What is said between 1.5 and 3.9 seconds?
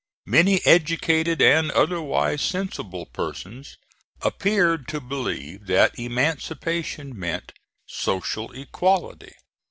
otherwise, sensible persons